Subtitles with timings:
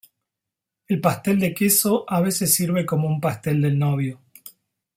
[0.87, 4.19] El pastel de queso a veces sirve como un pastel del novio.